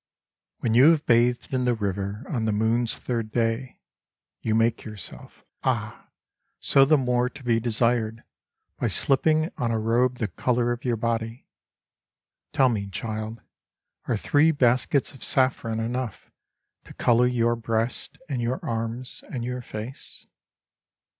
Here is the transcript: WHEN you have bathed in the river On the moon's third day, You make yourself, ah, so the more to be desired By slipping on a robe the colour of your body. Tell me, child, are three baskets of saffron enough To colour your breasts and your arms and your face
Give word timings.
WHEN 0.61 0.73
you 0.73 0.89
have 0.89 1.05
bathed 1.05 1.53
in 1.53 1.65
the 1.65 1.75
river 1.75 2.25
On 2.27 2.45
the 2.45 2.51
moon's 2.51 2.97
third 2.97 3.31
day, 3.31 3.77
You 4.41 4.55
make 4.55 4.83
yourself, 4.83 5.45
ah, 5.63 6.09
so 6.59 6.85
the 6.85 6.97
more 6.97 7.29
to 7.29 7.43
be 7.43 7.59
desired 7.59 8.23
By 8.79 8.87
slipping 8.87 9.51
on 9.59 9.69
a 9.69 9.77
robe 9.77 10.15
the 10.17 10.27
colour 10.27 10.71
of 10.71 10.83
your 10.85 10.97
body. 10.97 11.45
Tell 12.51 12.67
me, 12.67 12.87
child, 12.89 13.43
are 14.07 14.17
three 14.17 14.49
baskets 14.49 15.13
of 15.13 15.23
saffron 15.23 15.79
enough 15.79 16.31
To 16.85 16.95
colour 16.95 17.27
your 17.27 17.55
breasts 17.55 18.17
and 18.27 18.41
your 18.41 18.59
arms 18.65 19.23
and 19.31 19.45
your 19.45 19.61
face 19.61 20.25